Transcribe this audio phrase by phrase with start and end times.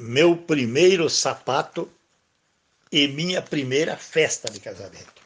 [0.00, 1.90] meu primeiro sapato
[2.90, 5.20] e minha primeira festa de casamento.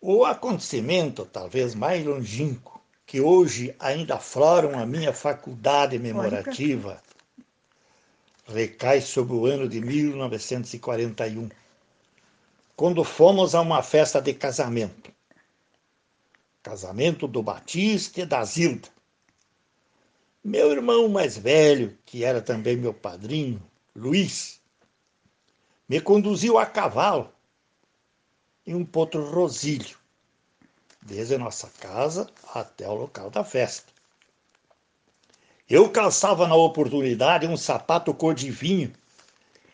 [0.00, 7.02] O acontecimento, talvez mais longínquo, que hoje ainda afloram a minha faculdade memorativa,
[8.46, 11.48] recai sobre o ano de 1941,
[12.74, 15.12] quando fomos a uma festa de casamento.
[16.62, 18.88] Casamento do Batista e da Zilda.
[20.44, 23.62] Meu irmão mais velho, que era também meu padrinho,
[23.96, 24.60] Luiz,
[25.88, 27.32] me conduziu a cavalo
[28.66, 29.96] em um potro rosílio,
[31.00, 33.90] desde a nossa casa até o local da festa.
[35.66, 38.92] Eu calçava na oportunidade um sapato cor de vinho,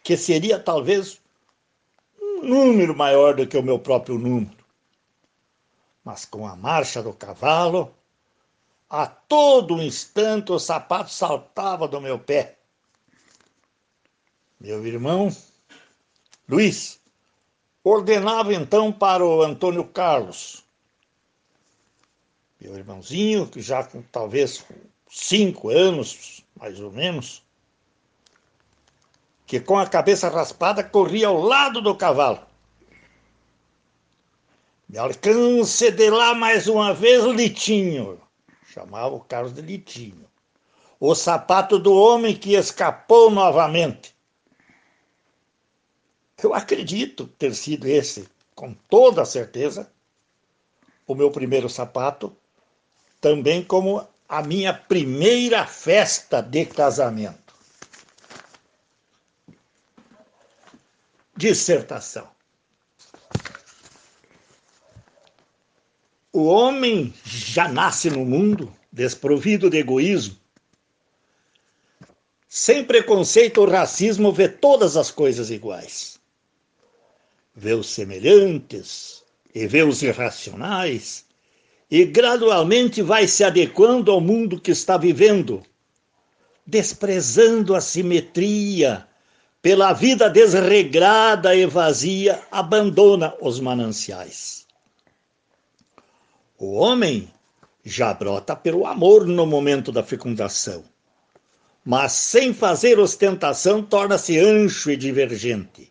[0.05, 1.21] que seria talvez
[2.17, 4.65] um número maior do que o meu próprio número.
[6.05, 7.93] Mas com a marcha do cavalo,
[8.91, 12.59] a todo instante o sapato saltava do meu pé.
[14.61, 15.35] Meu irmão,
[16.49, 17.01] Luiz,
[17.85, 20.65] ordenava então para o Antônio Carlos,
[22.61, 24.67] meu irmãozinho, que já com talvez
[25.09, 27.43] cinco anos, mais ou menos,
[29.47, 32.45] que com a cabeça raspada corria ao lado do cavalo.
[34.89, 38.21] Me alcance de lá mais uma vez, Litinho
[38.71, 40.31] chamava o Carlos de Litinho.
[41.01, 44.15] O sapato do homem que escapou novamente.
[46.41, 49.91] Eu acredito ter sido esse, com toda certeza,
[51.07, 52.35] o meu primeiro sapato,
[53.21, 57.55] também como a minha primeira festa de casamento.
[61.37, 62.29] Dissertação.
[66.41, 70.35] O homem já nasce no mundo desprovido de egoísmo.
[72.49, 76.19] Sem preconceito ou racismo, vê todas as coisas iguais.
[77.55, 79.23] Vê os semelhantes
[79.55, 81.27] e vê os irracionais,
[81.91, 85.63] e gradualmente vai se adequando ao mundo que está vivendo,
[86.67, 89.07] desprezando a simetria,
[89.61, 94.60] pela vida desregrada e vazia, abandona os mananciais.
[96.63, 97.27] O homem
[97.83, 100.85] já brota pelo amor no momento da fecundação,
[101.83, 105.91] mas sem fazer ostentação torna-se ancho e divergente,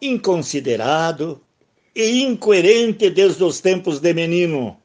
[0.00, 1.42] inconsiderado
[1.92, 4.80] e incoerente desde os tempos de menino,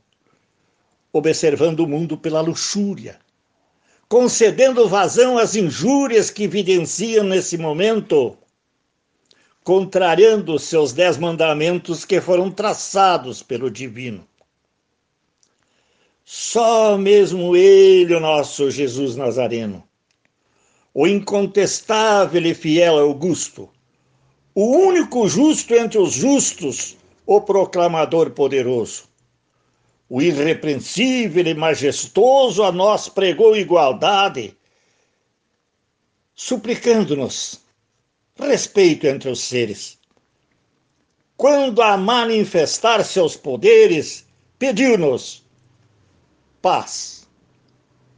[1.14, 3.20] observando o mundo pela luxúria,
[4.10, 8.36] concedendo vazão às injúrias que evidenciam nesse momento,
[9.64, 14.28] contrariando seus dez mandamentos que foram traçados pelo divino.
[16.28, 19.88] Só mesmo Ele, o nosso Jesus Nazareno,
[20.92, 23.70] o incontestável e fiel Augusto,
[24.56, 26.98] o único justo entre os justos,
[27.28, 29.04] o proclamador poderoso,
[30.10, 34.58] o irrepreensível e majestoso a nós pregou igualdade,
[36.34, 37.62] suplicando-nos
[38.36, 40.00] respeito entre os seres.
[41.38, 44.26] Quando a manifestar seus poderes,
[44.58, 45.45] pediu-nos
[46.66, 47.28] paz,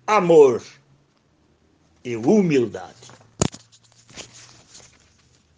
[0.07, 0.63] amor
[2.01, 3.11] e humildade.